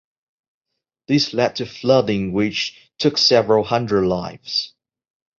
This 1.07 1.31
led 1.31 1.57
to 1.57 1.67
flooding 1.67 2.33
which 2.33 2.89
took 2.97 3.19
several 3.19 3.63
hundred 3.63 4.03
lives. 4.07 4.73